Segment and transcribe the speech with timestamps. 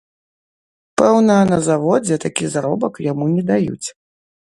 [1.01, 3.87] Пэўна, на заводзе такі заробак яму не даюць.